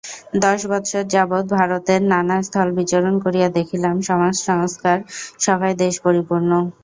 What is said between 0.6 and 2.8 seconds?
বৎসর যাবৎ ভারতের নানা স্থল